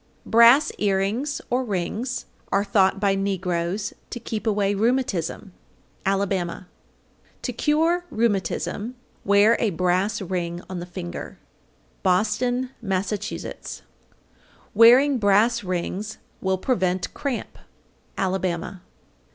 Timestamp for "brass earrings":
0.25-1.41